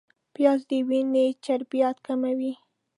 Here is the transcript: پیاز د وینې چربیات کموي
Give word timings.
پیاز 0.33 0.61
د 0.69 0.71
وینې 0.89 1.25
چربیات 1.43 1.97
کموي 2.07 2.53